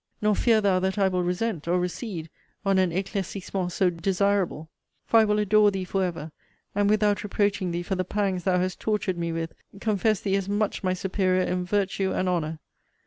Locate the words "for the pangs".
7.83-8.43